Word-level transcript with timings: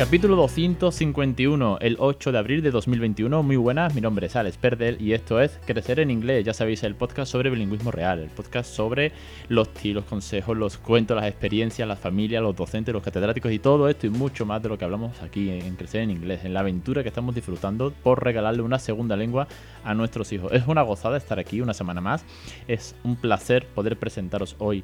Capítulo 0.00 0.34
251, 0.34 1.76
el 1.82 1.96
8 1.98 2.32
de 2.32 2.38
abril 2.38 2.62
de 2.62 2.70
2021. 2.70 3.42
Muy 3.42 3.56
buenas, 3.56 3.94
mi 3.94 4.00
nombre 4.00 4.28
es 4.28 4.34
Alex 4.34 4.56
Perdel 4.56 4.96
y 4.98 5.12
esto 5.12 5.42
es 5.42 5.60
Crecer 5.66 6.00
en 6.00 6.10
Inglés. 6.10 6.42
Ya 6.42 6.54
sabéis, 6.54 6.82
el 6.84 6.94
podcast 6.94 7.30
sobre 7.30 7.50
bilingüismo 7.50 7.90
real, 7.90 8.20
el 8.20 8.30
podcast 8.30 8.74
sobre 8.74 9.12
los 9.50 9.68
tiros, 9.74 10.06
consejos, 10.06 10.56
los 10.56 10.78
cuentos, 10.78 11.18
las 11.18 11.26
experiencias, 11.26 11.86
las 11.86 11.98
familias, 11.98 12.42
los 12.42 12.56
docentes, 12.56 12.94
los 12.94 13.02
catedráticos 13.02 13.52
y 13.52 13.58
todo 13.58 13.90
esto 13.90 14.06
y 14.06 14.10
mucho 14.10 14.46
más 14.46 14.62
de 14.62 14.70
lo 14.70 14.78
que 14.78 14.86
hablamos 14.86 15.20
aquí 15.20 15.50
en 15.50 15.76
Crecer 15.76 16.00
en 16.00 16.12
Inglés, 16.12 16.46
en 16.46 16.54
la 16.54 16.60
aventura 16.60 17.02
que 17.02 17.10
estamos 17.10 17.34
disfrutando 17.34 17.92
por 18.02 18.24
regalarle 18.24 18.62
una 18.62 18.78
segunda 18.78 19.18
lengua 19.18 19.48
a 19.84 19.92
nuestros 19.92 20.32
hijos. 20.32 20.50
Es 20.52 20.66
una 20.66 20.80
gozada 20.80 21.18
estar 21.18 21.38
aquí 21.38 21.60
una 21.60 21.74
semana 21.74 22.00
más. 22.00 22.24
Es 22.68 22.96
un 23.04 23.16
placer 23.16 23.66
poder 23.66 23.98
presentaros 23.98 24.56
hoy 24.60 24.82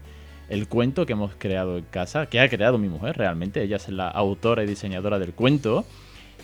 el 0.48 0.68
cuento 0.68 1.06
que 1.06 1.12
hemos 1.12 1.34
creado 1.36 1.78
en 1.78 1.84
casa, 1.84 2.26
que 2.26 2.40
ha 2.40 2.48
creado 2.48 2.78
mi 2.78 2.88
mujer 2.88 3.16
realmente, 3.16 3.62
ella 3.62 3.76
es 3.76 3.88
la 3.88 4.08
autora 4.08 4.64
y 4.64 4.66
diseñadora 4.66 5.18
del 5.18 5.32
cuento 5.32 5.84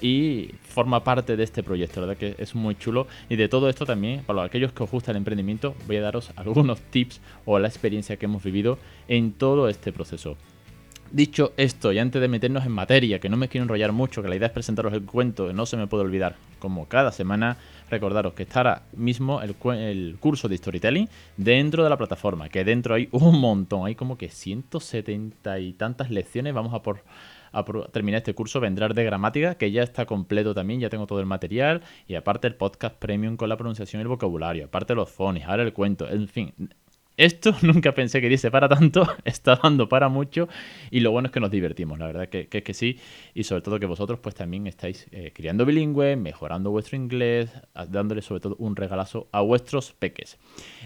y 0.00 0.50
forma 0.62 1.04
parte 1.04 1.36
de 1.36 1.44
este 1.44 1.62
proyecto, 1.62 2.00
la 2.00 2.08
verdad 2.08 2.20
que 2.20 2.42
es 2.42 2.54
muy 2.54 2.74
chulo 2.74 3.06
y 3.28 3.36
de 3.36 3.48
todo 3.48 3.68
esto 3.68 3.86
también, 3.86 4.22
para 4.24 4.42
aquellos 4.42 4.72
que 4.72 4.82
os 4.82 4.90
gusta 4.90 5.12
el 5.12 5.16
emprendimiento, 5.16 5.74
voy 5.86 5.96
a 5.96 6.02
daros 6.02 6.32
algunos 6.36 6.80
tips 6.80 7.20
o 7.44 7.58
la 7.58 7.68
experiencia 7.68 8.16
que 8.16 8.26
hemos 8.26 8.42
vivido 8.42 8.78
en 9.06 9.32
todo 9.32 9.68
este 9.68 9.92
proceso. 9.92 10.36
Dicho 11.12 11.52
esto, 11.58 11.92
y 11.92 11.98
antes 11.98 12.22
de 12.22 12.26
meternos 12.26 12.64
en 12.64 12.72
materia, 12.72 13.18
que 13.18 13.28
no 13.28 13.36
me 13.36 13.48
quiero 13.48 13.64
enrollar 13.64 13.92
mucho, 13.92 14.22
que 14.22 14.30
la 14.30 14.36
idea 14.36 14.46
es 14.46 14.52
presentaros 14.54 14.94
el 14.94 15.04
cuento, 15.04 15.52
no 15.52 15.66
se 15.66 15.76
me 15.76 15.86
puede 15.86 16.04
olvidar, 16.04 16.36
como 16.58 16.88
cada 16.88 17.12
semana, 17.12 17.58
recordaros 17.90 18.32
que 18.32 18.44
estará 18.44 18.84
mismo 18.96 19.42
el, 19.42 20.16
curso 20.20 20.48
de 20.48 20.56
storytelling 20.56 21.10
dentro 21.36 21.84
de 21.84 21.90
la 21.90 21.98
plataforma, 21.98 22.48
que 22.48 22.64
dentro 22.64 22.94
hay 22.94 23.10
un 23.12 23.38
montón, 23.38 23.84
hay 23.84 23.94
como 23.94 24.16
que 24.16 24.30
170 24.30 25.58
y 25.58 25.74
tantas 25.74 26.10
lecciones, 26.10 26.54
vamos 26.54 26.72
a 26.72 26.82
por, 26.82 27.04
a 27.52 27.62
terminar 27.92 28.20
este 28.20 28.32
curso, 28.34 28.58
vendrá 28.58 28.88
de 28.88 29.04
gramática, 29.04 29.56
que 29.56 29.70
ya 29.70 29.82
está 29.82 30.06
completo 30.06 30.54
también, 30.54 30.80
ya 30.80 30.88
tengo 30.88 31.06
todo 31.06 31.20
el 31.20 31.26
material, 31.26 31.82
y 32.08 32.14
aparte 32.14 32.48
el 32.48 32.54
podcast 32.54 32.96
premium 32.96 33.36
con 33.36 33.50
la 33.50 33.58
pronunciación 33.58 34.00
y 34.00 34.04
el 34.04 34.08
vocabulario, 34.08 34.64
aparte 34.64 34.94
los 34.94 35.10
phonies, 35.10 35.44
ahora 35.44 35.62
el 35.62 35.74
cuento, 35.74 36.08
en 36.08 36.26
fin, 36.26 36.54
esto 37.16 37.54
nunca 37.62 37.92
pensé 37.92 38.20
que 38.20 38.28
diese 38.28 38.50
para 38.50 38.68
tanto, 38.68 39.06
está 39.24 39.56
dando 39.62 39.88
para 39.88 40.08
mucho 40.08 40.48
y 40.90 41.00
lo 41.00 41.10
bueno 41.10 41.26
es 41.26 41.32
que 41.32 41.40
nos 41.40 41.50
divertimos, 41.50 41.98
la 41.98 42.06
verdad 42.06 42.28
que, 42.28 42.48
que, 42.48 42.62
que 42.62 42.74
sí 42.74 42.98
y 43.34 43.44
sobre 43.44 43.62
todo 43.62 43.78
que 43.78 43.86
vosotros 43.86 44.18
pues 44.20 44.34
también 44.34 44.66
estáis 44.66 45.06
eh, 45.12 45.32
criando 45.34 45.66
bilingüe, 45.66 46.16
mejorando 46.16 46.70
vuestro 46.70 46.96
inglés, 46.96 47.50
dándole 47.88 48.22
sobre 48.22 48.40
todo 48.40 48.56
un 48.58 48.76
regalazo 48.76 49.28
a 49.32 49.40
vuestros 49.40 49.92
peques. 49.92 50.38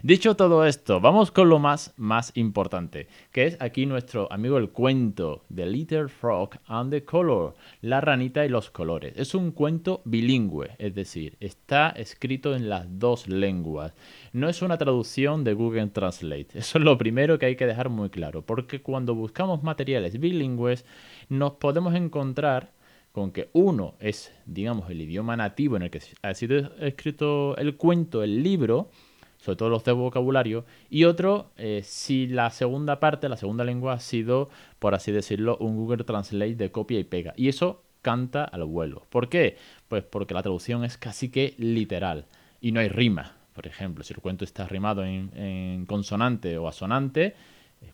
Dicho 0.03 0.37
todo 0.37 0.65
esto, 0.67 1.01
vamos 1.01 1.31
con 1.31 1.49
lo 1.49 1.59
más, 1.59 1.95
más 1.97 2.33
importante, 2.35 3.09
que 3.33 3.47
es 3.47 3.57
aquí 3.61 3.87
nuestro 3.87 4.31
amigo 4.33 4.59
el 4.59 4.71
cuento 4.71 5.45
The 5.55 5.67
Little 5.67 6.09
Frog 6.09 6.51
and 6.67 6.91
the 6.91 7.05
Color, 7.05 7.55
la 7.83 8.01
ranita 8.01 8.45
y 8.45 8.49
los 8.49 8.71
colores. 8.71 9.15
Es 9.17 9.35
un 9.35 9.53
cuento 9.53 10.03
bilingüe, 10.05 10.71
es 10.79 10.95
decir, 10.95 11.37
está 11.41 11.91
escrito 11.91 12.55
en 12.55 12.69
las 12.69 12.87
dos 12.99 13.29
lenguas. 13.29 13.95
No 14.33 14.49
es 14.49 14.63
una 14.63 14.79
traducción 14.79 15.45
de 15.45 15.55
Google 15.55 15.87
Translate. 15.89 16.16
Eso 16.23 16.79
es 16.79 16.85
lo 16.85 16.99
primero 16.99 17.39
que 17.39 17.47
hay 17.47 17.57
que 17.57 17.67
dejar 17.67 17.89
muy 17.89 18.11
claro, 18.11 18.43
porque 18.43 18.83
cuando 18.83 19.15
buscamos 19.15 19.63
materiales 19.63 20.19
bilingües 20.19 20.85
nos 21.29 21.53
podemos 21.53 21.95
encontrar 21.95 22.73
con 23.13 23.33
que 23.33 23.49
uno 23.55 23.95
es, 23.99 24.31
digamos, 24.45 24.91
el 24.91 25.01
idioma 25.01 25.37
nativo 25.37 25.77
en 25.77 25.85
el 25.85 25.91
que 25.91 26.03
ha 26.21 26.35
sido 26.35 26.77
escrito 26.79 27.57
el 27.57 27.77
cuento, 27.77 28.23
el 28.23 28.43
libro, 28.43 28.91
sobre 29.39 29.57
todo 29.57 29.71
los 29.71 29.85
de 29.85 29.93
vocabulario, 29.93 30.67
y 30.91 31.05
otro 31.05 31.51
eh, 31.57 31.81
si 31.83 32.27
la 32.27 32.51
segunda 32.51 33.01
parte, 33.01 33.31
la 33.31 33.39
segunda 33.39 33.65
lengua 33.65 33.95
ha 33.95 34.01
sido, 34.01 34.51
por 34.79 34.95
así 34.95 35.13
decirlo, 35.13 35.57
un 35.61 35.77
Google 35.77 36.05
Translate 36.05 36.57
de 36.57 36.71
copia 36.71 36.99
y 36.99 37.05
pega. 37.05 37.33
Y 37.37 37.49
eso 37.49 37.85
canta 38.03 38.45
al 38.45 38.65
vuelo. 38.65 39.07
¿Por 39.09 39.29
qué? 39.29 39.57
Pues 39.89 40.05
porque 40.05 40.35
la 40.35 40.43
traducción 40.43 40.85
es 40.85 40.99
casi 40.99 41.31
que 41.31 41.55
literal 41.59 42.27
y 42.61 42.73
no 42.73 42.81
hay 42.81 42.89
rima. 42.89 43.37
Por 43.57 43.67
ejemplo, 43.67 44.05
si 44.05 44.13
el 44.13 44.21
cuento 44.21 44.45
está 44.45 44.69
rimado 44.69 45.03
en, 45.03 45.87
consonante 45.87 46.59
o 46.59 46.69
asonante, 46.69 47.35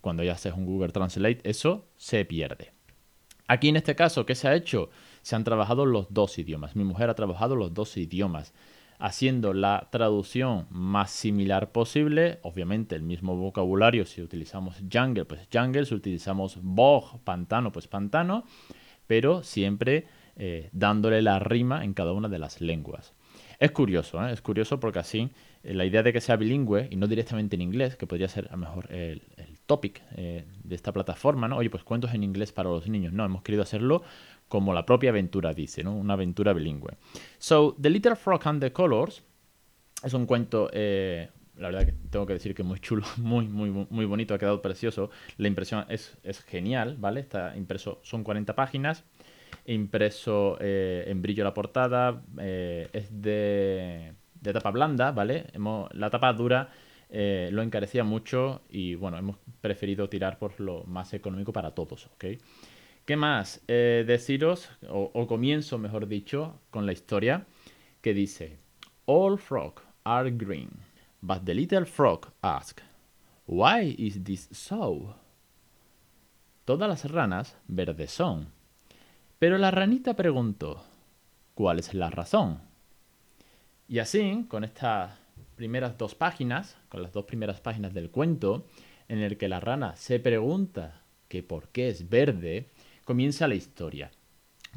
cuando 0.00 0.24
ya 0.24 0.32
haces 0.32 0.52
un 0.54 0.66
Google 0.66 0.90
Translate, 0.90 1.40
eso 1.44 1.86
se 1.96 2.24
pierde. 2.24 2.72
Aquí 3.46 3.68
en 3.68 3.76
este 3.76 3.94
caso, 3.94 4.26
¿qué 4.26 4.34
se 4.34 4.48
ha 4.48 4.56
hecho? 4.56 4.90
Se 5.22 5.36
han 5.36 5.44
trabajado 5.44 5.86
los 5.86 6.12
dos 6.12 6.36
idiomas. 6.36 6.74
Mi 6.74 6.82
mujer 6.82 7.10
ha 7.10 7.14
trabajado 7.14 7.54
los 7.54 7.72
dos 7.72 7.96
idiomas, 7.96 8.52
haciendo 8.98 9.52
la 9.52 9.86
traducción 9.92 10.66
más 10.70 11.12
similar 11.12 11.70
posible. 11.70 12.40
Obviamente 12.42 12.96
el 12.96 13.02
mismo 13.02 13.36
vocabulario, 13.36 14.04
si 14.04 14.20
utilizamos 14.20 14.82
jungle, 14.92 15.26
pues 15.26 15.46
jungle, 15.52 15.86
si 15.86 15.94
utilizamos 15.94 16.58
bog, 16.60 17.20
pantano, 17.22 17.70
pues 17.70 17.86
pantano, 17.86 18.44
pero 19.06 19.44
siempre 19.44 20.08
eh, 20.34 20.70
dándole 20.72 21.22
la 21.22 21.38
rima 21.38 21.84
en 21.84 21.94
cada 21.94 22.12
una 22.12 22.28
de 22.28 22.40
las 22.40 22.60
lenguas. 22.60 23.14
Es 23.62 23.70
curioso, 23.70 24.26
¿eh? 24.26 24.32
es 24.32 24.42
curioso 24.42 24.80
porque 24.80 24.98
así 24.98 25.30
la 25.62 25.84
idea 25.84 26.02
de 26.02 26.12
que 26.12 26.20
sea 26.20 26.36
bilingüe 26.36 26.88
y 26.90 26.96
no 26.96 27.06
directamente 27.06 27.56
en 27.56 27.62
inglés, 27.62 27.96
que 27.96 28.06
podría 28.06 28.28
ser 28.28 28.48
a 28.48 28.52
lo 28.52 28.58
mejor 28.58 28.92
el, 28.92 29.22
topic 29.66 30.02
eh, 30.16 30.44
de 30.64 30.74
esta 30.74 30.92
plataforma, 30.92 31.48
¿no? 31.48 31.56
Oye, 31.56 31.70
pues 31.70 31.84
cuentos 31.84 32.12
en 32.14 32.24
inglés 32.24 32.52
para 32.52 32.68
los 32.68 32.88
niños. 32.88 33.12
No, 33.12 33.24
hemos 33.24 33.42
querido 33.42 33.62
hacerlo 33.62 34.02
como 34.48 34.74
la 34.74 34.84
propia 34.84 35.10
aventura 35.10 35.54
dice, 35.54 35.84
¿no? 35.84 35.96
Una 35.96 36.14
aventura 36.14 36.52
bilingüe. 36.52 36.96
So, 37.38 37.76
The 37.80 37.90
Little 37.90 38.16
Frog 38.16 38.40
and 38.44 38.60
the 38.60 38.72
Colors 38.72 39.22
es 40.02 40.12
un 40.14 40.26
cuento, 40.26 40.68
la 40.72 41.68
verdad 41.68 41.86
que 41.86 41.92
tengo 42.10 42.26
que 42.26 42.32
decir 42.34 42.54
que 42.54 42.64
muy 42.64 42.80
chulo, 42.80 43.04
muy, 43.18 43.46
muy, 43.46 43.70
muy 43.70 44.04
bonito, 44.04 44.34
ha 44.34 44.38
quedado 44.38 44.60
precioso. 44.60 45.10
La 45.38 45.48
impresión 45.48 45.86
es, 45.88 46.18
es 46.24 46.42
genial, 46.42 46.96
¿vale? 46.98 47.20
Está 47.20 47.56
impreso, 47.56 48.00
son 48.02 48.24
40 48.24 48.54
páginas 48.54 49.04
impreso 49.66 50.56
eh, 50.60 51.04
en 51.06 51.22
brillo 51.22 51.44
la 51.44 51.54
portada, 51.54 52.22
eh, 52.38 52.88
es 52.92 53.22
de, 53.22 54.12
de, 54.42 54.52
tapa 54.52 54.70
blanda, 54.70 55.12
¿vale? 55.12 55.46
Hemos, 55.52 55.92
la 55.94 56.10
tapa 56.10 56.32
dura 56.32 56.70
eh, 57.08 57.48
lo 57.52 57.62
encarecía 57.62 58.04
mucho 58.04 58.62
y 58.68 58.94
bueno, 58.94 59.16
hemos 59.16 59.36
preferido 59.60 60.08
tirar 60.08 60.38
por 60.38 60.60
lo 60.60 60.84
más 60.84 61.14
económico 61.14 61.52
para 61.52 61.70
todos, 61.72 62.06
¿ok? 62.06 62.24
¿Qué 63.04 63.16
más? 63.16 63.60
deciros, 63.66 64.70
o, 64.88 65.10
o 65.12 65.26
comienzo 65.26 65.76
mejor 65.76 66.06
dicho, 66.06 66.60
con 66.70 66.86
la 66.86 66.92
historia 66.92 67.46
que 68.00 68.14
dice, 68.14 68.58
All 69.06 69.38
frogs 69.38 69.82
are 70.04 70.30
green, 70.30 70.70
but 71.20 71.44
the 71.44 71.54
little 71.54 71.84
frog 71.84 72.28
asks, 72.42 72.84
Why 73.46 73.96
is 73.98 74.22
this 74.22 74.48
so? 74.52 75.16
Todas 76.64 76.88
las 76.88 77.10
ranas 77.10 77.56
verdes 77.66 78.12
son 78.12 78.52
pero 79.42 79.58
la 79.58 79.72
ranita 79.72 80.14
preguntó, 80.14 80.84
¿cuál 81.54 81.80
es 81.80 81.94
la 81.94 82.10
razón? 82.10 82.60
Y 83.88 83.98
así, 83.98 84.44
con 84.48 84.64
estas 84.64 85.18
primeras 85.56 85.98
dos 85.98 86.14
páginas, 86.14 86.76
con 86.88 87.02
las 87.02 87.12
dos 87.12 87.24
primeras 87.24 87.60
páginas 87.60 87.92
del 87.94 88.10
cuento, 88.10 88.66
en 89.08 89.18
el 89.18 89.36
que 89.36 89.48
la 89.48 89.60
rana 89.60 89.96
se 89.96 90.18
pregunta 90.18 91.02
que 91.28 91.42
por 91.42 91.68
qué 91.68 91.88
es 91.88 92.08
verde, 92.08 92.68
comienza 93.04 93.48
la 93.48 93.54
historia. 93.54 94.10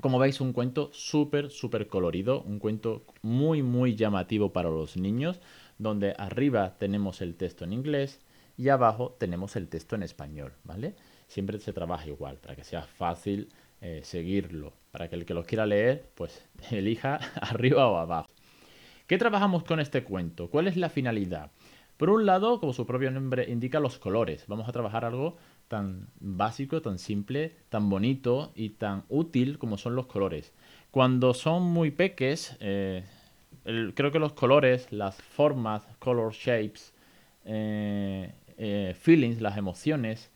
Como 0.01 0.19
veis, 0.19 0.41
un 0.41 0.51
cuento 0.51 0.89
súper, 0.93 1.49
súper 1.49 1.87
colorido, 1.87 2.41
un 2.41 2.59
cuento 2.59 3.05
muy, 3.21 3.61
muy 3.61 3.95
llamativo 3.95 4.51
para 4.51 4.69
los 4.69 4.97
niños, 4.97 5.39
donde 5.77 6.13
arriba 6.17 6.77
tenemos 6.77 7.21
el 7.21 7.35
texto 7.35 7.63
en 7.63 7.73
inglés 7.73 8.19
y 8.57 8.69
abajo 8.69 9.15
tenemos 9.19 9.55
el 9.55 9.67
texto 9.69 9.95
en 9.95 10.03
español, 10.03 10.53
¿vale? 10.63 10.95
Siempre 11.27 11.59
se 11.59 11.73
trabaja 11.73 12.07
igual, 12.07 12.37
para 12.37 12.55
que 12.55 12.63
sea 12.63 12.83
fácil 12.83 13.49
eh, 13.81 14.01
seguirlo. 14.03 14.73
Para 14.91 15.09
que 15.09 15.15
el 15.15 15.25
que 15.25 15.33
lo 15.33 15.43
quiera 15.43 15.65
leer, 15.65 16.09
pues 16.15 16.43
elija 16.71 17.15
arriba 17.41 17.87
o 17.87 17.97
abajo. 17.97 18.29
¿Qué 19.07 19.19
trabajamos 19.19 19.63
con 19.63 19.79
este 19.79 20.03
cuento? 20.03 20.49
¿Cuál 20.49 20.67
es 20.67 20.77
la 20.77 20.89
finalidad? 20.89 21.51
Por 21.95 22.09
un 22.09 22.25
lado, 22.25 22.59
como 22.59 22.73
su 22.73 22.87
propio 22.87 23.11
nombre 23.11 23.45
indica, 23.47 23.79
los 23.79 23.99
colores. 23.99 24.45
Vamos 24.47 24.67
a 24.67 24.71
trabajar 24.71 25.05
algo 25.05 25.37
tan 25.67 26.07
básico, 26.19 26.81
tan 26.81 26.97
simple, 26.97 27.55
tan 27.69 27.87
bonito 27.87 28.51
y 28.55 28.69
tan 28.69 29.03
útil 29.07 29.59
como 29.59 29.77
son 29.77 29.95
los 29.95 30.07
colores. 30.07 30.53
Cuando 30.89 31.35
son 31.35 31.61
muy 31.61 31.91
peques, 31.91 32.57
eh, 32.61 33.03
creo 33.93 34.11
que 34.11 34.17
los 34.17 34.33
colores, 34.33 34.91
las 34.91 35.21
formas, 35.21 35.85
color 35.99 36.33
shapes, 36.33 36.91
eh, 37.45 38.33
feelings, 38.99 39.39
las 39.39 39.55
emociones, 39.55 40.31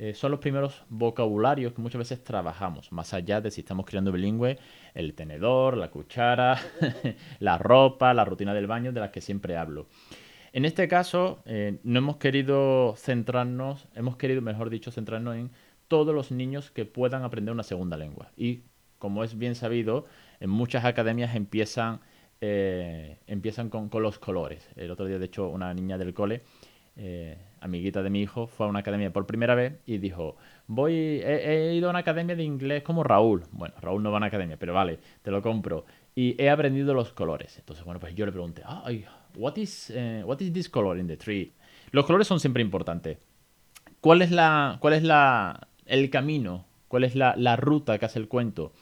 eh, 0.00 0.14
son 0.14 0.30
los 0.30 0.38
primeros 0.38 0.84
vocabularios 0.88 1.72
que 1.72 1.82
muchas 1.82 1.98
veces 1.98 2.22
trabajamos, 2.22 2.92
más 2.92 3.12
allá 3.14 3.40
de 3.40 3.50
si 3.50 3.62
estamos 3.62 3.84
creando 3.84 4.12
bilingüe, 4.12 4.56
el 4.94 5.14
tenedor, 5.14 5.76
la 5.76 5.90
cuchara, 5.90 6.56
la 7.40 7.58
ropa, 7.58 8.14
la 8.14 8.24
rutina 8.24 8.54
del 8.54 8.68
baño, 8.68 8.92
de 8.92 9.00
las 9.00 9.10
que 9.10 9.20
siempre 9.20 9.56
hablo. 9.56 9.88
En 10.52 10.64
este 10.64 10.86
caso, 10.86 11.42
eh, 11.46 11.80
no 11.82 11.98
hemos 11.98 12.16
querido 12.18 12.94
centrarnos, 12.96 13.88
hemos 13.96 14.16
querido, 14.16 14.40
mejor 14.40 14.70
dicho, 14.70 14.92
centrarnos 14.92 15.34
en 15.34 15.50
todos 15.88 16.14
los 16.14 16.30
niños 16.30 16.70
que 16.70 16.84
puedan 16.84 17.24
aprender 17.24 17.52
una 17.52 17.64
segunda 17.64 17.96
lengua. 17.96 18.30
Y 18.36 18.62
como 18.98 19.24
es 19.24 19.36
bien 19.36 19.56
sabido, 19.56 20.06
en 20.38 20.50
muchas 20.50 20.84
academias 20.84 21.34
empiezan, 21.34 22.00
eh, 22.40 23.18
empiezan 23.26 23.68
con, 23.68 23.90
los 24.00 24.20
colores. 24.20 24.68
El 24.76 24.92
otro 24.92 25.06
día, 25.06 25.18
de 25.18 25.26
hecho, 25.26 25.48
una 25.48 25.74
niña 25.74 25.98
del 25.98 26.14
cole, 26.14 26.42
amiguita 27.60 28.02
de 28.02 28.10
mi 28.10 28.20
hijo, 28.20 28.46
fue 28.46 28.66
a 28.66 28.68
una 28.68 28.80
academia 28.80 29.12
por 29.12 29.26
primera 29.26 29.54
vez 29.54 29.74
y 29.86 29.98
dijo, 29.98 30.36
voy, 30.66 30.94
he, 30.94 31.74
ido 31.74 31.88
a 31.88 31.90
una 31.90 32.00
academia 32.00 32.36
de 32.36 32.44
inglés 32.44 32.82
como 32.82 33.04
Raúl. 33.04 33.44
Bueno, 33.52 33.74
Raúl 33.80 34.02
no 34.02 34.10
va 34.10 34.16
a 34.16 34.18
una 34.18 34.26
academia, 34.26 34.56
pero 34.58 34.74
vale, 34.74 34.98
te 35.22 35.30
lo 35.30 35.42
compro. 35.42 35.84
Y 36.14 36.40
he 36.42 36.50
aprendido 36.50 36.94
los 36.94 37.12
colores. 37.12 37.58
Entonces, 37.58 37.84
bueno, 37.84 38.00
pues 38.00 38.14
yo 38.14 38.26
le 38.26 38.32
pregunté, 38.32 38.62
ay, 38.66 39.04
what 39.36 39.56
is, 39.56 39.90
eh, 39.94 40.22
what 40.24 40.40
is 40.40 40.52
this 40.52 40.68
color 40.68 40.98
in 40.98 41.06
the 41.06 41.16
tree? 41.16 41.52
Los 41.90 42.04
colores 42.04 42.26
son 42.26 42.40
siempre 42.40 42.62
importantes. 42.62 43.18
¿Cuál 44.00 44.22
es 44.22 44.30
la, 44.30 44.78
cuál 44.80 44.94
es 44.94 45.02
la, 45.02 45.68
el 45.86 46.10
camino? 46.10 46.66
¿Cuál 46.88 47.04
es 47.04 47.14
la, 47.14 47.34
la 47.36 47.56
ruta 47.56 47.98
que 47.98 48.06
hace 48.06 48.18
el 48.18 48.28
cuento? 48.28 48.72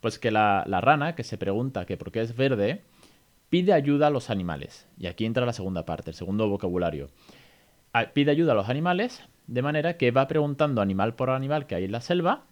Pues 0.00 0.18
que 0.18 0.30
la, 0.30 0.64
rana, 0.82 1.14
que 1.14 1.24
se 1.24 1.38
pregunta 1.38 1.86
que 1.86 1.96
por 1.96 2.12
qué 2.12 2.20
es 2.20 2.36
verde, 2.36 2.82
pide 3.48 3.72
ayuda 3.72 4.08
a 4.08 4.10
los 4.10 4.28
animales. 4.28 4.86
Y 4.98 5.06
aquí 5.06 5.24
entra 5.24 5.46
la 5.46 5.54
segunda 5.54 5.86
parte, 5.86 6.10
el 6.10 6.14
segundo 6.14 6.46
vocabulario. 6.46 7.08
Pide 8.12 8.32
ayuda 8.32 8.52
a 8.52 8.56
los 8.56 8.68
animales 8.68 9.22
de 9.46 9.62
manera 9.62 9.96
que 9.96 10.10
va 10.10 10.26
preguntando 10.26 10.80
animal 10.80 11.14
por 11.14 11.30
animal 11.30 11.66
que 11.66 11.76
hay 11.76 11.84
en 11.84 11.92
la 11.92 12.00
selva 12.00 12.44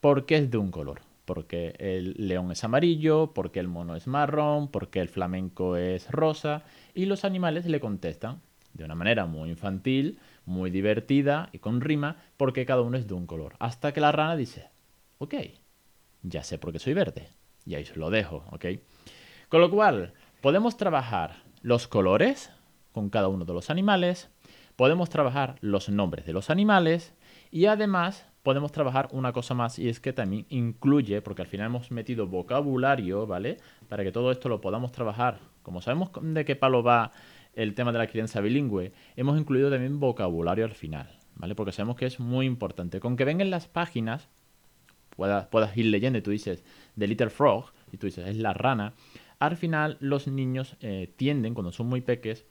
por 0.00 0.26
qué 0.26 0.36
es 0.36 0.50
de 0.50 0.58
un 0.58 0.70
color. 0.70 1.00
Porque 1.24 1.74
el 1.78 2.14
león 2.18 2.50
es 2.50 2.64
amarillo, 2.64 3.32
porque 3.32 3.60
el 3.60 3.68
mono 3.68 3.96
es 3.96 4.06
marrón, 4.06 4.68
porque 4.68 5.00
el 5.00 5.08
flamenco 5.08 5.76
es 5.76 6.10
rosa. 6.10 6.64
Y 6.94 7.06
los 7.06 7.24
animales 7.24 7.66
le 7.66 7.80
contestan 7.80 8.40
de 8.74 8.84
una 8.84 8.94
manera 8.94 9.26
muy 9.26 9.50
infantil, 9.50 10.18
muy 10.44 10.70
divertida 10.70 11.48
y 11.52 11.58
con 11.58 11.80
rima, 11.80 12.16
porque 12.36 12.66
cada 12.66 12.82
uno 12.82 12.98
es 12.98 13.06
de 13.06 13.14
un 13.14 13.26
color. 13.26 13.54
Hasta 13.58 13.92
que 13.92 14.00
la 14.00 14.12
rana 14.12 14.36
dice, 14.36 14.68
ok, 15.18 15.34
ya 16.22 16.42
sé 16.42 16.58
por 16.58 16.72
qué 16.72 16.78
soy 16.78 16.94
verde. 16.94 17.28
Y 17.64 17.74
ahí 17.74 17.84
se 17.84 17.96
lo 17.96 18.10
dejo, 18.10 18.44
¿ok? 18.50 18.66
Con 19.48 19.60
lo 19.60 19.70
cual, 19.70 20.12
podemos 20.40 20.76
trabajar 20.76 21.36
los 21.62 21.88
colores 21.88 22.50
con 22.92 23.08
cada 23.08 23.28
uno 23.28 23.44
de 23.44 23.52
los 23.52 23.70
animales, 23.70 24.30
podemos 24.80 25.10
trabajar 25.10 25.56
los 25.60 25.90
nombres 25.90 26.24
de 26.24 26.32
los 26.32 26.48
animales 26.48 27.12
y 27.50 27.66
además 27.66 28.26
podemos 28.42 28.72
trabajar 28.72 29.10
una 29.12 29.30
cosa 29.30 29.52
más 29.52 29.78
y 29.78 29.90
es 29.90 30.00
que 30.00 30.14
también 30.14 30.46
incluye, 30.48 31.20
porque 31.20 31.42
al 31.42 31.48
final 31.48 31.66
hemos 31.66 31.90
metido 31.90 32.26
vocabulario, 32.26 33.26
¿vale? 33.26 33.58
Para 33.90 34.04
que 34.04 34.10
todo 34.10 34.30
esto 34.30 34.48
lo 34.48 34.62
podamos 34.62 34.90
trabajar. 34.90 35.40
Como 35.62 35.82
sabemos 35.82 36.08
de 36.22 36.46
qué 36.46 36.56
palo 36.56 36.82
va 36.82 37.12
el 37.52 37.74
tema 37.74 37.92
de 37.92 37.98
la 37.98 38.06
crianza 38.06 38.40
bilingüe, 38.40 38.94
hemos 39.16 39.38
incluido 39.38 39.68
también 39.68 40.00
vocabulario 40.00 40.64
al 40.64 40.72
final, 40.72 41.10
¿vale? 41.34 41.54
Porque 41.54 41.72
sabemos 41.72 41.96
que 41.96 42.06
es 42.06 42.18
muy 42.18 42.46
importante. 42.46 43.00
Con 43.00 43.18
que 43.18 43.26
vengan 43.26 43.50
las 43.50 43.68
páginas, 43.68 44.30
puedas, 45.14 45.76
ir 45.76 45.84
leyendo 45.84 46.20
y 46.20 46.22
tú 46.22 46.30
dices 46.30 46.64
The 46.98 47.06
Little 47.06 47.28
Frog 47.28 47.66
y 47.92 47.98
tú 47.98 48.06
dices 48.06 48.26
es 48.26 48.38
la 48.38 48.54
rana, 48.54 48.94
al 49.40 49.58
final 49.58 49.98
los 50.00 50.26
niños 50.26 50.78
eh, 50.80 51.12
tienden, 51.18 51.52
cuando 51.52 51.70
son 51.70 51.86
muy 51.86 52.00
peques, 52.00 52.46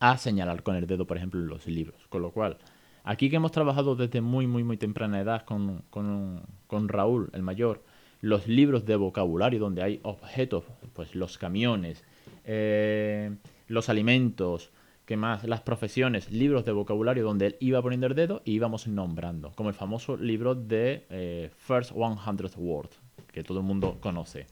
a 0.00 0.16
señalar 0.18 0.62
con 0.62 0.76
el 0.76 0.86
dedo, 0.86 1.06
por 1.06 1.16
ejemplo, 1.16 1.40
los 1.40 1.66
libros. 1.66 2.06
Con 2.08 2.22
lo 2.22 2.30
cual, 2.30 2.58
aquí 3.04 3.30
que 3.30 3.36
hemos 3.36 3.52
trabajado 3.52 3.96
desde 3.96 4.20
muy, 4.20 4.46
muy, 4.46 4.64
muy 4.64 4.76
temprana 4.76 5.20
edad 5.20 5.44
con, 5.44 5.82
con, 5.90 6.88
Raúl, 6.88 7.30
el 7.32 7.42
mayor, 7.42 7.82
los 8.20 8.46
libros 8.46 8.84
de 8.84 8.96
vocabulario 8.96 9.60
donde 9.60 9.82
hay 9.82 10.00
objetos, 10.02 10.64
pues 10.92 11.14
los 11.14 11.38
camiones, 11.38 12.04
eh, 12.44 13.36
los 13.66 13.88
alimentos, 13.88 14.72
¿Qué 15.08 15.16
más? 15.16 15.42
Las 15.44 15.62
profesiones, 15.62 16.30
libros 16.30 16.66
de 16.66 16.72
vocabulario 16.72 17.24
donde 17.24 17.46
él 17.46 17.56
iba 17.60 17.80
poniendo 17.80 18.08
el 18.08 18.14
dedo 18.14 18.42
y 18.44 18.52
íbamos 18.52 18.86
nombrando, 18.86 19.52
como 19.52 19.70
el 19.70 19.74
famoso 19.74 20.18
libro 20.18 20.54
de 20.54 21.06
eh, 21.08 21.50
First 21.56 21.92
100 21.92 22.50
Words, 22.58 23.00
que 23.32 23.42
todo 23.42 23.60
el 23.60 23.64
mundo 23.64 23.96
conoce. 24.02 24.48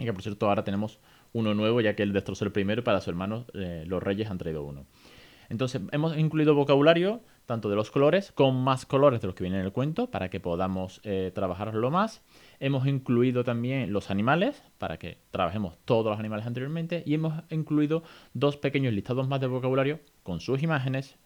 Y 0.00 0.04
que 0.04 0.12
por 0.12 0.20
cierto 0.20 0.48
ahora 0.48 0.64
tenemos 0.64 0.98
uno 1.34 1.52
nuevo, 1.52 1.82
ya 1.82 1.94
que 1.94 2.02
él 2.02 2.14
destrozó 2.14 2.46
el 2.46 2.52
primero 2.52 2.80
y 2.80 2.84
para 2.84 3.02
su 3.02 3.10
hermano 3.10 3.44
eh, 3.52 3.84
los 3.86 4.02
reyes 4.02 4.30
han 4.30 4.38
traído 4.38 4.64
uno. 4.64 4.86
Entonces 5.50 5.82
hemos 5.92 6.16
incluido 6.16 6.54
vocabulario 6.54 7.20
tanto 7.44 7.68
de 7.68 7.76
los 7.76 7.90
colores 7.90 8.32
con 8.32 8.56
más 8.56 8.86
colores 8.86 9.20
de 9.20 9.26
los 9.26 9.36
que 9.36 9.44
vienen 9.44 9.60
en 9.60 9.66
el 9.66 9.72
cuento 9.72 10.10
para 10.10 10.30
que 10.30 10.40
podamos 10.40 11.00
eh, 11.04 11.30
trabajarlo 11.34 11.90
más. 11.90 12.22
Hemos 12.60 12.86
incluido 12.86 13.44
también 13.44 13.92
los 13.92 14.10
animales 14.10 14.62
para 14.78 14.98
que 14.98 15.18
trabajemos 15.30 15.76
todos 15.84 16.06
los 16.06 16.18
animales 16.18 16.46
anteriormente 16.46 17.02
y 17.04 17.14
hemos 17.14 17.34
incluido 17.50 18.02
dos 18.32 18.56
pequeños 18.56 18.94
listados 18.94 19.28
más 19.28 19.40
de 19.40 19.46
vocabulario 19.46 20.00
con 20.22 20.40
sus 20.40 20.62
imágenes 20.62 21.16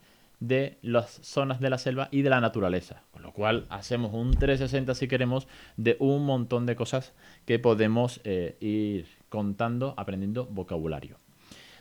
de 0.41 0.79
las 0.83 1.21
zonas 1.23 1.61
de 1.61 1.71
la 1.71 1.79
selva 1.79 2.09
y 2.11 2.23
de 2.23 2.31
la 2.31 2.41
naturaleza. 2.41 3.03
Con 3.13 3.23
lo 3.23 3.33
cual 3.33 3.67
hacemos 3.71 4.13
un 4.15 4.33
360 4.33 4.95
si 4.95 5.09
queremos 5.09 5.49
de 5.77 5.97
un 6.01 6.25
montón 6.25 6.67
de 6.67 6.77
cosas 6.77 7.15
que 7.45 7.59
podemos 7.59 8.21
eh, 8.25 8.57
ir 8.61 9.07
contando, 9.29 9.95
aprendiendo 9.97 10.47
vocabulario. 10.47 11.19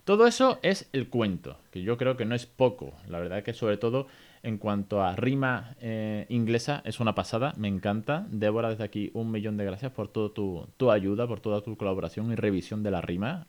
Todo 0.07 0.25
eso 0.25 0.59
es 0.61 0.87
el 0.93 1.09
cuento, 1.09 1.57
que 1.69 1.81
yo 1.81 1.97
creo 1.97 2.15
que 2.15 2.23
no 2.23 2.33
es 2.33 2.45
poco. 2.45 2.93
La 3.09 3.19
verdad 3.19 3.43
que 3.43 3.53
sobre 3.53 3.75
todo 3.75 4.07
en 4.41 4.57
cuanto 4.57 5.03
a 5.03 5.17
rima 5.17 5.75
eh, 5.81 6.25
inglesa 6.29 6.81
es 6.85 7.01
una 7.01 7.13
pasada, 7.13 7.53
me 7.57 7.67
encanta. 7.67 8.25
Débora, 8.29 8.69
desde 8.69 8.85
aquí 8.85 9.11
un 9.13 9.31
millón 9.31 9.57
de 9.57 9.65
gracias 9.65 9.91
por 9.91 10.07
toda 10.07 10.33
tu, 10.33 10.91
ayuda, 10.91 11.27
por 11.27 11.41
toda 11.41 11.59
tu 11.59 11.75
colaboración 11.75 12.31
y 12.31 12.35
revisión 12.35 12.83
de 12.83 12.91
la 12.91 13.01
rima. 13.01 13.45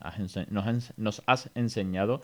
nos, 0.97 1.23
has 1.25 1.49
enseñado 1.55 2.21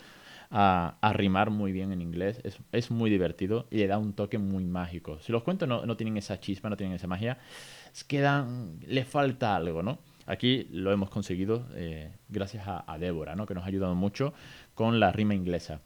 a, 0.51 0.97
rimar 1.13 1.49
muy 1.49 1.71
bien 1.71 1.93
en 1.93 2.01
inglés. 2.01 2.41
Es, 2.73 2.91
muy 2.91 3.09
divertido 3.09 3.67
y 3.71 3.77
le 3.77 3.87
da 3.87 3.97
un 3.97 4.11
toque 4.11 4.37
muy 4.37 4.65
mágico. 4.65 5.17
Si 5.21 5.31
los 5.31 5.43
cuentos 5.43 5.69
no, 5.69 5.95
tienen 5.95 6.17
esa 6.17 6.41
chispa, 6.41 6.69
no 6.69 6.75
tienen 6.75 6.97
esa 6.97 7.07
magia, 7.07 7.37
le 8.85 9.05
falta 9.05 9.55
algo, 9.55 9.81
¿no? 9.81 9.99
Aquí 10.25 10.67
lo 10.71 10.91
hemos 10.91 11.09
conseguido 11.09 11.67
eh, 11.75 12.11
gracias 12.29 12.63
a, 12.67 12.97
Débora, 12.97 13.35
¿no? 13.35 13.45
que 13.45 13.53
nos 13.53 13.63
ha 13.63 13.67
ayudado 13.67 13.95
mucho 13.95 14.33
con 14.73 14.99
la 14.99 15.11
rima 15.11 15.35
inglesa. 15.35 15.81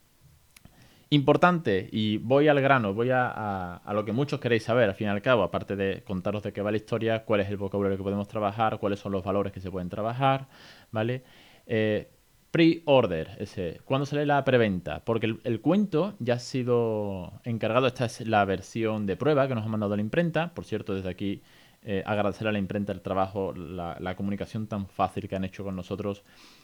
Importante, 1.11 1.89
y 1.91 2.17
voy 2.17 2.47
al 2.47 2.61
grano, 2.61 2.93
voy 2.93 3.09
a, 3.11 3.81
lo 3.91 4.05
que 4.05 4.11
muchos 4.11 4.39
queréis 4.39 4.63
saber, 4.63 4.89
al 4.89 4.95
fin 4.95 5.07
y 5.07 5.09
al 5.09 5.21
cabo, 5.23 5.41
aparte 5.41 5.75
de 5.75 6.03
contaros 6.03 6.43
de 6.43 6.53
qué 6.53 6.61
va 6.61 6.69
la 6.69 6.77
historia, 6.77 7.25
cuál 7.25 7.39
es 7.41 7.49
el 7.49 7.57
vocabulario 7.57 7.97
que 7.97 8.03
podemos 8.03 8.27
trabajar, 8.27 8.77
cuáles 8.77 8.99
son 8.99 9.11
los 9.11 9.23
valores 9.23 9.51
que 9.51 9.59
se 9.59 9.71
pueden 9.71 9.89
trabajar, 9.89 10.47
¿vale? 10.91 11.23
Eh, 11.65 12.11
pre-order, 12.51 13.37
ese, 13.39 13.81
¿cuándo 13.85 14.05
sale 14.05 14.25
la 14.27 14.45
preventa? 14.45 15.03
Porque 15.03 15.25
el, 15.25 15.39
el, 15.45 15.61
cuento 15.61 16.15
ya 16.19 16.35
ha 16.35 16.39
sido 16.39 17.41
encargado, 17.43 17.87
esta 17.87 18.05
es 18.05 18.27
la 18.27 18.45
versión 18.45 19.07
de 19.07 19.15
prueba 19.15 19.47
que 19.47 19.55
nos 19.55 19.65
ha 19.65 19.67
mandado 19.67 19.95
la 19.95 20.03
imprenta, 20.03 20.53
por 20.53 20.63
cierto, 20.63 20.93
desde 20.93 21.09
aquí 21.09 21.41
eh, 21.81 22.03
agradecer 22.05 22.47
a 22.47 22.51
la 22.51 22.59
imprenta 22.59 22.91
el 22.91 23.01
trabajo, 23.01 23.53
la, 23.53 24.15
comunicación 24.15 24.67
tan 24.67 24.87
fácil 24.87 25.29
que 25.29 25.35
han 25.35 25.45
hecho 25.45 25.63
con 25.63 25.75
nosotros, 25.75 26.23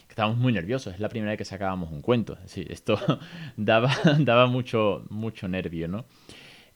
estábamos 0.09 0.37
muy 0.37 0.51
nerviosos. 0.51 0.93
Es 0.93 0.99
la 0.99 1.09
primera 1.09 1.31
vez 1.31 1.37
que 1.37 1.45
sacábamos 1.45 1.91
un 1.91 2.01
cuento. 2.01 2.37
Sí, 2.45 2.65
esto 2.69 2.97
daba, 3.57 3.91
mucho, 4.47 5.47
nervio, 5.47 5.87
¿no? 5.87 6.05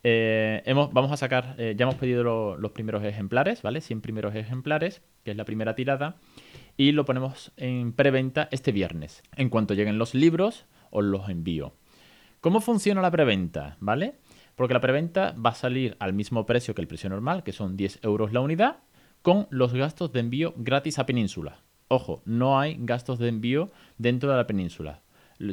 Eh, 0.04 0.64
vamos 0.74 1.12
a 1.12 1.18
sacar, 1.18 1.56
eh, 1.58 1.76
ya 1.78 1.84
hemos 1.84 1.96
pedido 1.96 2.56
los 2.56 2.72
primeros 2.72 3.04
ejemplares, 3.04 3.62
¿vale? 3.62 3.82
100 3.82 4.00
primeros 4.00 4.34
ejemplares, 4.34 5.02
que 5.26 5.32
es 5.32 5.38
la 5.38 5.44
primera 5.44 5.76
tirada, 5.76 6.16
y 6.78 6.94
lo 6.94 7.04
ponemos 7.04 7.52
en 7.58 7.92
preventa 7.92 8.48
este 8.52 8.72
viernes. 8.72 9.22
En 9.36 9.50
cuanto 9.50 9.74
lleguen 9.74 9.98
los 9.98 10.16
libros, 10.16 10.66
os 10.92 11.04
los 11.04 11.28
envío. 11.28 11.74
¿Cómo 12.40 12.62
funciona 12.62 13.02
la 13.02 13.12
preventa? 13.12 13.76
¿Vale? 13.82 14.16
Porque 14.60 14.74
la 14.74 14.82
preventa 14.82 15.34
va 15.40 15.52
a 15.52 15.56
salir 15.56 15.96
al 16.00 16.12
mismo 16.12 16.46
precio 16.46 16.76
que 16.76 16.82
el 16.82 16.88
precio 16.90 17.10
normal, 17.10 17.44
que 17.44 17.54
son 17.54 17.78
10 17.78 18.00
euros 18.04 18.34
la 18.34 18.42
unidad, 18.42 18.80
con 19.22 19.48
los 19.52 19.74
gastos 19.74 20.12
de 20.12 20.20
envío 20.20 20.54
gratis 20.58 21.00
a 21.00 21.06
península. 21.06 21.62
Ojo, 21.88 22.22
no 22.26 22.60
hay 22.60 22.76
gastos 22.78 23.20
de 23.20 23.30
envío 23.30 23.72
dentro 23.98 24.30
de 24.30 24.36
la 24.36 24.48
península. 24.48 25.02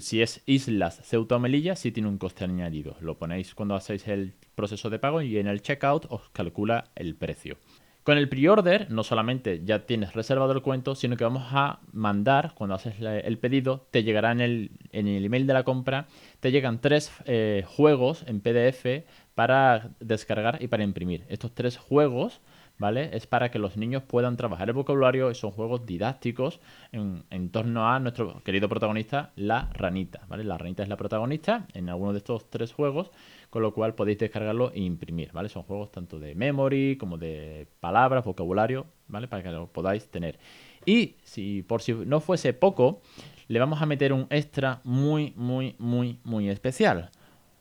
Si 0.01 0.23
es 0.23 0.43
Islas 0.45 1.03
Ceuta 1.05 1.37
o 1.37 1.39
Melilla, 1.39 1.77
sí 1.77 1.93
tiene 1.93 2.09
un 2.09 2.19
coste 2.19 2.43
añadido. 2.43 2.97
Lo 3.01 3.17
ponéis 3.17 3.55
cuando 3.55 3.77
hacéis 3.77 4.09
el 4.09 4.35
proceso 4.57 4.91
de 4.91 4.99
pago 4.99 5.23
y 5.23 5.39
en 5.39 5.47
el 5.47 5.63
checkout 5.63 6.07
os 6.09 6.29
calcula 6.31 6.91
el 6.97 7.15
precio. 7.15 7.59
Con 8.07 8.19
el 8.19 8.29
pre-order 8.29 8.89
no 8.89 9.03
solamente 9.03 9.63
ya 9.65 9.81
tienes 9.81 10.13
reservado 10.13 10.53
el 10.53 10.63
cuento, 10.63 10.95
sino 10.95 11.17
que 11.17 11.25
vamos 11.25 11.43
a 11.51 11.81
mandar, 11.93 12.53
cuando 12.55 12.77
haces 12.77 12.95
el 13.01 13.39
pedido, 13.39 13.89
te 13.91 14.05
llegará 14.05 14.31
en 14.31 14.41
el, 14.41 14.71
en 14.93 15.09
el 15.09 15.25
email 15.25 15.45
de 15.49 15.53
la 15.53 15.65
compra, 15.65 16.07
te 16.39 16.53
llegan 16.53 16.81
tres 16.81 17.11
eh, 17.25 17.65
juegos 17.67 18.23
en 18.29 18.41
PDF 18.41 19.05
para 19.35 19.91
descargar 19.99 20.63
y 20.63 20.69
para 20.69 20.85
imprimir. 20.85 21.25
Estos 21.29 21.53
tres 21.53 21.79
juegos 21.79 22.41
¿vale? 22.79 23.11
Es 23.17 23.27
para 23.27 23.51
que 23.51 23.59
los 23.59 23.77
niños 23.77 24.03
puedan 24.03 24.37
trabajar 24.37 24.69
el 24.69 24.75
vocabulario 24.75 25.31
y 25.31 25.35
son 25.35 25.51
juegos 25.51 25.87
didácticos 25.87 26.61
en, 26.93 27.51
torno 27.51 27.89
a 27.89 27.99
nuestro 28.01 28.43
querido 28.43 28.69
protagonista, 28.69 29.33
la 29.37 29.71
ranita, 29.73 30.23
¿vale? 30.29 30.45
La 30.45 30.59
ranita 30.59 30.83
es 30.83 30.89
la 30.89 30.97
protagonista 30.97 31.67
en 31.75 31.89
alguno 31.89 32.13
de 32.13 32.19
estos 32.19 32.51
tres 32.51 32.73
juegos, 32.73 33.11
con 33.51 33.63
lo 33.63 33.73
cual 33.73 33.95
podéis 33.95 34.19
descargarlo 34.19 34.73
e 34.73 34.81
imprimir, 34.81 35.33
¿vale? 35.33 35.49
Son 35.49 35.63
juegos 35.63 35.91
tanto 35.91 36.19
de 36.19 36.35
memory 36.35 36.97
como 36.97 37.19
de 37.19 37.69
palabras, 37.81 38.25
vocabulario, 38.25 38.87
¿vale? 39.09 39.29
Para 39.29 39.43
que 39.43 39.51
lo 39.51 39.69
podáis 39.69 40.09
tener. 40.09 40.39
Y 40.85 41.17
si 41.23 41.63
por 41.63 41.83
si 41.83 41.93
no 41.93 42.21
fuese 42.21 42.53
poco, 42.53 43.01
le 43.49 43.59
vamos 43.59 43.81
a 43.81 43.87
meter 43.87 44.13
un 44.13 44.27
extra 44.31 44.81
muy, 44.85 45.33
muy, 45.37 45.77
muy, 45.79 46.21
muy 46.25 46.49
especial. 46.49 47.11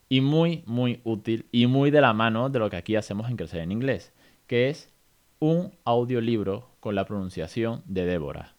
Y 0.08 0.22
muy, 0.22 0.64
muy 0.68 1.02
útil 1.04 1.48
y 1.52 1.66
muy 1.66 1.90
de 1.90 2.00
la 2.00 2.14
mano 2.14 2.50
de 2.50 2.60
lo 2.60 2.70
que 2.70 2.76
aquí 2.76 2.96
hacemos 2.96 3.28
en 3.28 3.38
Crecer 3.38 3.62
en 3.62 3.72
Inglés, 3.72 4.14
que 4.46 4.70
es 4.70 4.95
un 5.40 5.72
audiolibro 5.84 6.70
con 6.80 6.96
la 6.96 7.06
pronunciación 7.06 7.84
de 7.86 8.06
Débora. 8.06 8.56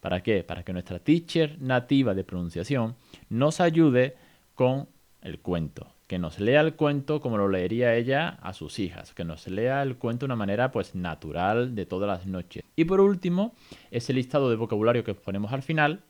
¿Para 0.00 0.22
qué? 0.22 0.44
Para 0.44 0.62
que 0.62 0.72
nuestra 0.72 0.98
teacher 0.98 1.60
nativa 1.60 2.14
de 2.14 2.24
pronunciación 2.24 2.94
nos 3.28 3.60
ayude 3.60 4.16
con 4.54 4.88
el 5.22 5.40
cuento. 5.40 5.88
Que 6.06 6.20
nos 6.20 6.38
lea 6.38 6.60
el 6.60 6.74
cuento 6.74 7.20
como 7.20 7.36
lo 7.36 7.48
leería 7.48 7.96
ella 7.96 8.38
a 8.40 8.52
sus 8.52 8.78
hijas. 8.78 9.12
Que 9.12 9.24
nos 9.24 9.48
lea 9.48 9.82
el 9.82 9.96
cuento 9.96 10.20
de 10.20 10.26
una 10.26 10.36
manera 10.36 10.70
pues 10.70 10.94
natural 10.94 11.74
de 11.74 11.86
todas 11.86 12.08
las 12.08 12.26
noches. 12.26 12.62
Y 12.76 12.84
por 12.84 13.00
último, 13.00 13.54
ese 13.90 14.12
listado 14.12 14.48
de 14.48 14.56
vocabulario 14.56 15.02
que 15.02 15.14
ponemos 15.14 15.52
al 15.52 15.62
final 15.62 16.02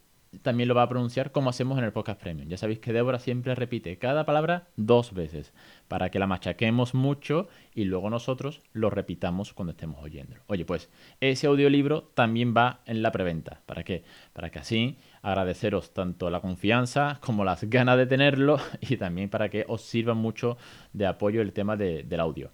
también 0.42 0.68
lo 0.68 0.74
va 0.74 0.82
a 0.82 0.88
pronunciar 0.88 1.32
como 1.32 1.50
hacemos 1.50 1.78
en 1.78 1.84
el 1.84 1.92
podcast 1.92 2.20
premium. 2.20 2.48
Ya 2.48 2.56
sabéis 2.56 2.78
que 2.78 2.92
Débora 2.92 3.18
siempre 3.18 3.54
repite 3.54 3.98
cada 3.98 4.24
palabra 4.24 4.68
dos 4.76 5.12
veces 5.12 5.52
para 5.88 6.10
que 6.10 6.18
la 6.18 6.26
machaquemos 6.26 6.94
mucho 6.94 7.48
y 7.74 7.84
luego 7.84 8.10
nosotros 8.10 8.62
lo 8.72 8.90
repitamos 8.90 9.52
cuando 9.52 9.72
estemos 9.72 10.02
oyendo. 10.02 10.36
Oye, 10.46 10.64
pues 10.64 10.90
ese 11.20 11.46
audiolibro 11.46 12.10
también 12.14 12.54
va 12.56 12.80
en 12.86 13.02
la 13.02 13.12
preventa. 13.12 13.62
¿Para 13.66 13.84
qué? 13.84 14.04
Para 14.32 14.50
que 14.50 14.58
así 14.58 14.96
agradeceros 15.22 15.92
tanto 15.92 16.30
la 16.30 16.40
confianza 16.40 17.18
como 17.20 17.44
las 17.44 17.64
ganas 17.64 17.96
de 17.96 18.06
tenerlo 18.06 18.58
y 18.80 18.96
también 18.96 19.28
para 19.28 19.48
que 19.48 19.64
os 19.68 19.82
sirva 19.82 20.14
mucho 20.14 20.56
de 20.92 21.06
apoyo 21.06 21.42
el 21.42 21.52
tema 21.52 21.76
del 21.76 22.20
audio. 22.20 22.50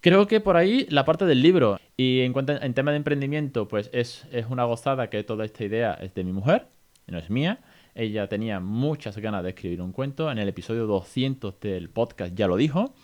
Creo 0.00 0.28
que 0.28 0.40
por 0.40 0.56
ahí 0.56 0.86
la 0.90 1.04
parte 1.04 1.24
del 1.24 1.42
libro. 1.42 1.78
Y 1.96 2.20
en 2.20 2.32
cuanto 2.32 2.52
en 2.52 2.74
tema 2.74 2.92
de 2.92 2.98
emprendimiento, 2.98 3.66
pues 3.66 3.90
es, 3.92 4.26
es 4.30 4.46
una 4.46 4.64
gozada 4.64 5.10
que 5.10 5.24
toda 5.24 5.44
esta 5.44 5.64
idea 5.64 5.94
es 5.94 6.14
de 6.14 6.22
mi 6.22 6.32
mujer 6.32 6.68
no 7.10 7.18
es 7.18 7.30
mía. 7.30 7.60
Ella 7.94 8.28
tenía 8.28 8.60
muchas 8.60 9.18
ganas 9.18 9.42
de 9.42 9.50
escribir 9.50 9.82
un 9.82 9.92
cuento. 9.92 10.30
En 10.30 10.38
el 10.38 10.48
episodio 10.48 10.86
200 10.86 11.58
del 11.60 11.90
podcast 11.90 12.34
ya 12.34 12.46
lo 12.46 12.56
dijo. 12.56 12.94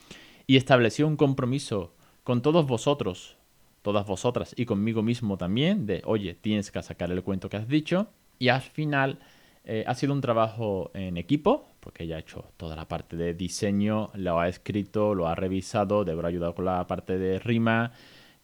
Y 0.46 0.56
estableció 0.56 1.06
un 1.06 1.16
compromiso 1.16 1.94
con 2.22 2.42
todos 2.42 2.66
vosotros, 2.66 3.36
todas 3.82 4.06
vosotras 4.06 4.54
y 4.56 4.66
conmigo 4.66 5.02
mismo 5.02 5.36
también, 5.36 5.86
de, 5.86 6.02
oye, 6.04 6.34
tienes 6.34 6.70
que 6.70 6.82
sacar 6.82 7.10
el 7.10 7.22
cuento 7.22 7.48
que 7.48 7.56
has 7.56 7.68
dicho. 7.68 8.08
Y 8.38 8.48
al 8.48 8.62
final 8.62 9.18
eh, 9.64 9.84
ha 9.86 9.94
sido 9.94 10.12
un 10.12 10.20
trabajo 10.20 10.90
en 10.94 11.16
equipo, 11.16 11.68
porque 11.80 12.04
ella 12.04 12.16
ha 12.16 12.20
hecho 12.20 12.46
toda 12.56 12.76
la 12.76 12.86
parte 12.86 13.16
de 13.16 13.34
diseño, 13.34 14.10
lo 14.14 14.38
ha 14.38 14.48
escrito, 14.48 15.14
lo 15.14 15.26
ha 15.26 15.34
revisado, 15.34 16.04
Debra 16.04 16.28
ha 16.28 16.30
ayudado 16.30 16.54
con 16.54 16.66
la 16.66 16.86
parte 16.86 17.18
de 17.18 17.38
rima, 17.38 17.92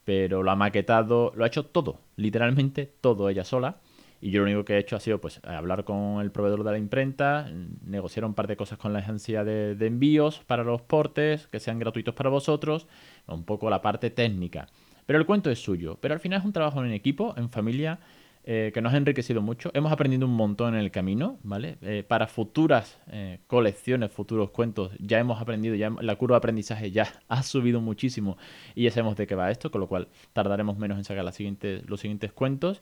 pero 0.04 0.42
lo 0.42 0.50
ha 0.50 0.56
maquetado, 0.56 1.32
lo 1.36 1.44
ha 1.44 1.48
hecho 1.48 1.66
todo, 1.66 2.00
literalmente 2.16 2.86
todo 3.00 3.28
ella 3.28 3.44
sola. 3.44 3.80
Y 4.20 4.30
yo 4.30 4.40
lo 4.40 4.46
único 4.46 4.64
que 4.64 4.74
he 4.74 4.78
hecho 4.78 4.96
ha 4.96 5.00
sido 5.00 5.20
pues 5.20 5.40
hablar 5.44 5.84
con 5.84 6.20
el 6.20 6.30
proveedor 6.30 6.62
de 6.62 6.72
la 6.72 6.78
imprenta, 6.78 7.50
negociar 7.84 8.24
un 8.24 8.34
par 8.34 8.46
de 8.46 8.56
cosas 8.56 8.78
con 8.78 8.92
la 8.92 8.98
agencia 8.98 9.44
de, 9.44 9.76
envíos 9.86 10.40
para 10.46 10.62
los 10.62 10.82
portes, 10.82 11.46
que 11.46 11.58
sean 11.58 11.78
gratuitos 11.78 12.14
para 12.14 12.28
vosotros, 12.28 12.86
un 13.26 13.44
poco 13.44 13.70
la 13.70 13.80
parte 13.80 14.10
técnica. 14.10 14.68
Pero 15.06 15.18
el 15.18 15.26
cuento 15.26 15.50
es 15.50 15.58
suyo. 15.58 15.96
Pero 16.00 16.14
al 16.14 16.20
final 16.20 16.40
es 16.40 16.44
un 16.44 16.52
trabajo 16.52 16.84
en 16.84 16.92
equipo, 16.92 17.34
en 17.38 17.48
familia, 17.48 17.98
eh, 18.44 18.70
que 18.74 18.82
nos 18.82 18.92
ha 18.92 18.98
enriquecido 18.98 19.40
mucho. 19.40 19.70
Hemos 19.74 19.90
aprendido 19.90 20.26
un 20.26 20.34
montón 20.34 20.74
en 20.74 20.80
el 20.80 20.90
camino, 20.90 21.38
¿vale? 21.42 21.78
Eh, 21.82 22.04
para 22.06 22.26
futuras 22.26 22.98
eh, 23.10 23.40
colecciones, 23.46 24.12
futuros 24.12 24.50
cuentos, 24.50 24.92
ya 24.98 25.18
hemos 25.18 25.40
aprendido, 25.40 25.74
ya 25.74 25.90
la 26.00 26.16
curva 26.16 26.36
de 26.36 26.38
aprendizaje 26.38 26.90
ya 26.90 27.08
ha 27.28 27.42
subido 27.42 27.80
muchísimo 27.80 28.36
y 28.74 28.84
ya 28.84 28.90
sabemos 28.90 29.16
de 29.16 29.26
qué 29.26 29.34
va 29.34 29.50
esto, 29.50 29.70
con 29.70 29.80
lo 29.80 29.88
cual 29.88 30.08
tardaremos 30.32 30.78
menos 30.78 30.98
en 30.98 31.04
sacar 31.04 31.24
los 31.24 31.34
siguientes 31.34 32.32
cuentos. 32.32 32.80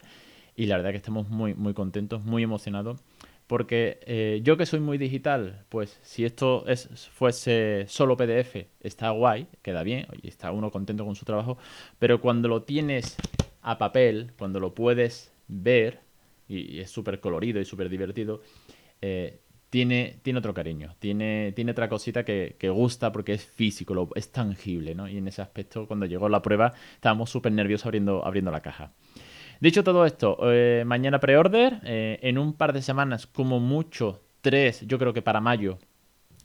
Y 0.59 0.67
la 0.67 0.77
verdad 0.77 0.91
que 0.91 0.97
estamos 0.97 1.29
muy, 1.29 1.55
muy 1.55 1.73
contentos, 1.73 2.25
muy 2.25 2.43
emocionados. 2.43 3.01
Porque 3.47 4.01
eh, 4.07 4.41
yo 4.43 4.57
que 4.57 4.67
soy 4.67 4.81
muy 4.81 4.99
digital, 4.99 5.65
pues 5.69 6.01
si 6.03 6.25
esto 6.25 6.67
es, 6.67 6.89
fuese 7.13 7.85
solo 7.87 8.17
PDF, 8.17 8.67
está 8.81 9.11
guay, 9.11 9.47
queda 9.63 9.85
bien, 9.85 10.09
y 10.21 10.27
está 10.27 10.51
uno 10.51 10.73
contento 10.73 11.05
con 11.05 11.15
su 11.15 11.25
trabajo. 11.25 11.59
Pero 12.01 12.21
cuando 12.21 12.49
lo 12.49 12.65
tienes 12.65 13.17
a 13.63 13.79
papel, 13.79 14.33
cuando 14.37 14.59
lo 14.59 14.75
puedes 14.75 15.33
ver, 15.47 16.01
y, 16.49 16.81
es 16.81 16.91
súper 16.91 17.21
colorido 17.21 17.61
y 17.61 17.65
súper 17.65 17.89
divertido, 17.89 18.43
eh, 19.01 19.39
tiene, 19.71 20.19
tiene 20.23 20.41
otro 20.41 20.55
cariño, 20.55 20.97
tiene, 20.99 21.53
tiene 21.55 21.71
otra 21.71 21.89
cosita 21.89 22.25
que, 22.25 22.57
que 22.59 22.69
gusta 22.69 23.13
porque 23.13 23.35
es 23.35 23.45
físico, 23.47 24.11
es 24.17 24.33
tangible, 24.33 24.97
¿no? 24.97 25.09
Y 25.09 25.19
en 25.19 25.29
ese 25.29 25.41
aspecto, 25.41 25.87
cuando 25.87 26.05
llegó 26.05 26.29
la 26.29 26.43
prueba, 26.43 26.75
estábamos 26.95 27.31
súper 27.31 27.53
nerviosos 27.53 27.87
abriendo, 27.87 28.27
abriendo 28.27 28.51
la 28.51 28.61
caja. 28.61 28.93
Dicho 29.61 29.83
todo 29.83 30.07
esto, 30.07 30.39
eh, 30.45 30.85
mañana 30.87 31.19
pre-order, 31.19 31.81
eh, 31.83 32.21
en 32.23 32.39
un 32.39 32.53
par 32.53 32.73
de 32.73 32.81
semanas, 32.81 33.27
como 33.27 33.59
mucho, 33.59 34.23
tres, 34.41 34.87
yo 34.87 35.01
creo 35.01 35.13
que 35.13 35.21
para 35.21 35.41
mayo, 35.41 35.79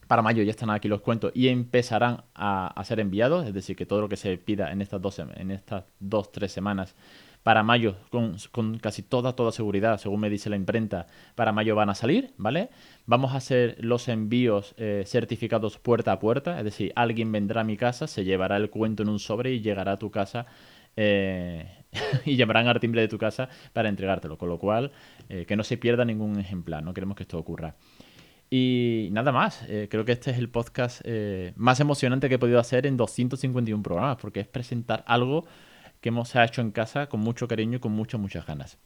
para 0.08 0.20
mayo 0.20 0.42
ya 0.42 0.50
están 0.50 0.70
aquí 0.70 0.88
los 0.88 1.00
cuentos 1.00 1.30
y 1.32 1.46
empezarán 1.46 2.24
a, 2.34 2.82
ser 2.84 2.98
enviados, 2.98 3.46
es 3.46 3.54
decir, 3.54 3.76
que 3.76 3.86
todo 3.86 4.00
lo 4.00 4.08
que 4.08 4.16
se 4.16 4.36
pida 4.36 4.72
en 4.72 4.82
estas 4.82 5.00
dos, 5.00 5.20
en 5.20 5.52
estas 5.52 5.84
dos 6.00 6.32
tres 6.32 6.50
semanas 6.50 6.96
para 7.44 7.62
mayo, 7.62 7.94
con, 8.10 8.78
casi 8.78 9.02
toda, 9.02 9.36
toda 9.36 9.52
seguridad, 9.52 9.98
según 9.98 10.18
me 10.18 10.28
dice 10.28 10.50
la 10.50 10.56
imprenta, 10.56 11.06
para 11.36 11.52
mayo 11.52 11.76
van 11.76 11.90
a 11.90 11.94
salir, 11.94 12.32
¿vale? 12.36 12.70
Vamos 13.06 13.32
a 13.32 13.36
hacer 13.36 13.76
los 13.78 14.08
envíos 14.08 14.74
eh, 14.76 15.04
certificados 15.06 15.78
puerta 15.78 16.10
a 16.10 16.18
puerta, 16.18 16.58
es 16.58 16.64
decir, 16.64 16.92
alguien 16.96 17.30
vendrá 17.30 17.60
a 17.60 17.64
mi 17.64 17.76
casa, 17.76 18.08
se 18.08 18.24
llevará 18.24 18.56
el 18.56 18.70
cuento 18.70 19.04
en 19.04 19.08
un 19.10 19.20
sobre 19.20 19.52
y 19.52 19.60
llegará 19.60 19.92
a 19.92 19.98
tu 19.98 20.10
casa 20.10 20.46
y 22.24 22.36
llamarán 22.36 22.68
al 22.68 22.80
timbre 22.80 23.00
de 23.00 23.08
tu 23.08 23.18
casa 23.18 23.48
para 23.72 23.88
entregártelo. 23.88 24.38
Con 24.38 24.48
lo 24.48 24.58
cual, 24.58 24.92
eh, 25.28 25.44
que 25.46 25.56
no 25.56 25.64
se 25.64 25.76
pierda 25.76 26.04
ningún 26.04 26.38
ejemplar. 26.38 26.82
No 26.82 26.94
queremos 26.94 27.16
que 27.16 27.22
esto 27.22 27.38
ocurra. 27.38 27.76
Y 28.50 29.08
nada 29.12 29.32
más, 29.32 29.64
eh, 29.68 29.88
creo 29.90 30.04
que 30.04 30.12
este 30.12 30.30
es 30.30 30.38
el 30.38 30.48
podcast 30.48 31.02
más 31.56 31.80
emocionante 31.80 32.28
que 32.28 32.36
he 32.36 32.38
podido 32.38 32.60
hacer 32.60 32.86
en 32.86 32.96
251 32.96 33.82
programas, 33.82 34.16
porque 34.20 34.40
es 34.40 34.46
presentar 34.46 35.02
algo 35.08 35.44
que 36.00 36.10
hemos 36.10 36.36
hecho 36.36 36.60
en 36.60 36.70
casa 36.70 37.08
con 37.08 37.20
mucho 37.20 37.48
cariño 37.48 37.78
y 37.78 37.80
con 37.80 37.92
muchas, 37.92 38.20
muchas 38.20 38.46
ganas. 38.46 38.78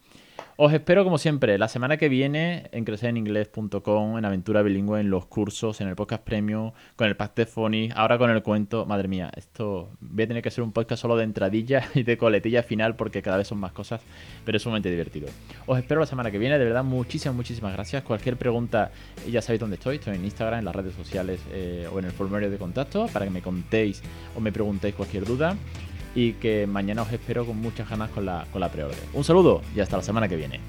Os 0.61 0.73
espero 0.73 1.05
como 1.05 1.19
siempre 1.19 1.57
la 1.57 1.69
semana 1.69 1.99
que 1.99 2.09
viene 2.09 2.69
en 2.73 2.85
crecereninglés.com, 2.85 4.19
en 4.19 4.25
Aventura 4.25 4.63
Bilingüe, 4.63 4.99
en 4.99 5.09
los 5.09 5.27
cursos, 5.27 5.81
en 5.81 5.87
el 5.87 5.95
podcast 5.95 6.25
premium, 6.25 6.73
con 6.97 7.07
el 7.07 7.17
pack 7.17 7.37
de 7.37 7.47
Phonics, 7.47 7.95
ahora 7.97 8.19
con 8.19 8.29
el 8.31 8.43
cuento. 8.43 8.85
Madre 8.85 9.07
mía, 9.07 9.31
esto 9.37 9.91
voy 10.01 10.25
a 10.25 10.27
tener 10.27 10.43
que 10.43 10.51
ser 10.51 10.65
un 10.65 10.73
podcast 10.73 11.03
solo 11.03 11.17
de 11.17 11.23
entradilla 11.23 11.85
y 11.95 12.03
de 12.03 12.19
coletilla 12.19 12.65
final 12.65 12.97
porque 12.97 13.23
cada 13.23 13.37
vez 13.37 13.47
son 13.47 13.59
más 13.59 13.71
cosas, 13.71 14.01
pero 14.45 14.57
es 14.57 14.63
sumamente 14.63 14.91
divertido. 14.91 15.29
Os 15.67 15.79
espero 15.79 16.01
la 16.01 16.07
semana 16.07 16.33
que 16.33 16.39
viene, 16.39 16.59
de 16.59 16.65
verdad, 16.65 16.83
muchísimas, 16.83 17.37
muchísimas 17.37 17.73
gracias. 17.75 18.03
Cualquier 18.03 18.37
pregunta, 18.37 18.91
ya 19.31 19.41
sabéis 19.41 19.61
dónde 19.61 19.77
estoy, 19.77 19.97
estoy 19.97 20.17
en 20.17 20.25
Instagram, 20.25 20.59
en 20.59 20.65
las 20.65 20.75
redes 20.75 20.95
sociales 20.95 21.41
eh, 21.53 21.87
o 21.93 22.01
en 22.01 22.07
el 22.07 22.11
formulario 22.11 22.51
de 22.51 22.59
contacto 22.59 23.07
para 23.13 23.25
que 23.25 23.31
me 23.31 23.43
contéis 23.43 24.03
o 24.37 24.41
me 24.41 24.51
preguntéis 24.51 24.97
cualquier 24.97 25.25
duda 25.25 25.57
y 26.15 26.33
que 26.35 26.67
mañana 26.67 27.03
os 27.03 27.13
espero 27.13 27.45
con 27.45 27.57
muchas 27.59 27.89
ganas 27.89 28.11
con 28.11 28.27
la, 28.27 28.47
con 28.53 28.61
la 28.61 28.71
preorden. 28.71 28.99
Un 29.13 29.25
saludo 29.25 29.63
y 29.75 29.81
hasta 29.81 29.97
la 29.97 30.03
semana 30.03 30.29
que 30.29 30.37
viene. 30.37 30.61